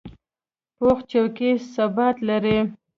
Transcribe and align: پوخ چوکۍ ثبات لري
پوخ 0.77 0.97
چوکۍ 1.11 1.51
ثبات 1.73 2.15
لري 2.29 2.57